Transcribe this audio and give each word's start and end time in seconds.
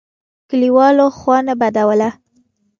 کلیوالو 0.49 1.05
خوا 1.17 1.37
نه 1.47 1.53
بدوله. 1.61 2.09